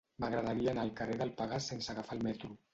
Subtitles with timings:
[0.23, 2.55] M'agradaria anar al carrer del Pegàs sense agafar el metro.